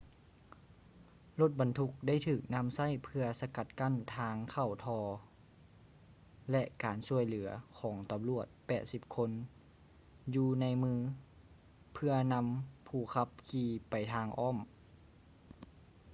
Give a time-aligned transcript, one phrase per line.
[1.41, 5.01] ລົດບັນທຸກໄດ້ຖືກນຳໃຊ້ເພື່ອສະກັດກັ້ນທາງເຂົ້າທໍ່
[6.51, 8.47] ແລະ ການຊ່ວຍເຫຼືອຂອງຕຳຫຼວດ
[8.81, 9.31] 80 ຄົນ
[10.35, 10.93] ຢູ່ໃນມື
[11.93, 12.47] ເພື່ອນຳ
[12.87, 14.57] ຜູ້ຂັບຂີ່ໄປທາງອ້ອມ